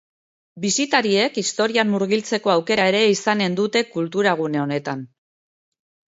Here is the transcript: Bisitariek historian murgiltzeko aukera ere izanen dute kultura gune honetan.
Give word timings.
Bisitariek 0.61 1.37
historian 1.41 1.91
murgiltzeko 1.97 2.55
aukera 2.55 2.89
ere 2.93 3.03
izanen 3.11 3.59
dute 3.61 3.85
kultura 3.93 4.35
gune 4.43 4.63
honetan. 4.65 5.07